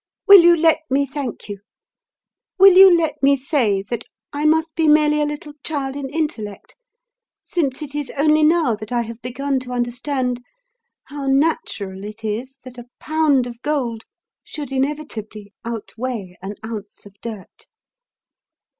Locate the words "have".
9.03-9.21